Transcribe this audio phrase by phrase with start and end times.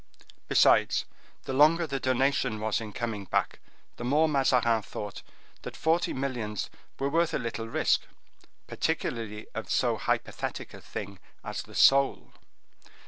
[0.47, 1.05] Besides,
[1.43, 3.59] the longer the donation was in coming back,
[3.97, 5.21] the more Mazarin thought
[5.61, 8.07] that forty millions were worth a little risk,
[8.65, 12.33] particularly of so hypothetic a thing as the soul.